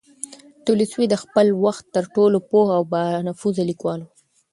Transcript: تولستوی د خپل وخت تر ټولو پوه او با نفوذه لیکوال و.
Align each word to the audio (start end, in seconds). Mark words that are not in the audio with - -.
تولستوی 0.65 1.05
د 1.09 1.15
خپل 1.23 1.47
وخت 1.65 1.85
تر 1.95 2.03
ټولو 2.15 2.37
پوه 2.49 2.67
او 2.77 2.83
با 2.91 3.03
نفوذه 3.27 3.61
لیکوال 3.69 3.99
و. 4.03 4.07